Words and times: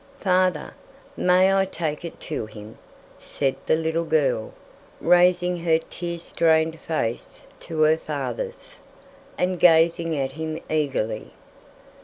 "Father, 0.19 0.73
may 1.15 1.53
I 1.55 1.63
take 1.65 2.03
it 2.03 2.19
to 2.21 2.47
him?" 2.47 2.79
said 3.19 3.55
the 3.67 3.75
little 3.75 4.03
girl, 4.03 4.51
raising 4.99 5.57
her 5.57 5.77
tear 5.77 6.17
stained 6.17 6.79
face 6.79 7.45
to 7.59 7.81
her 7.81 7.97
father's, 7.97 8.77
and 9.37 9.59
gazing 9.59 10.17
at 10.17 10.31
him 10.31 10.59
eagerly. 10.71 11.33